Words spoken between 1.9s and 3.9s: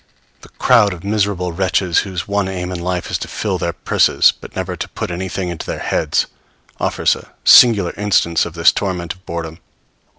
whose one aim in life is to fill their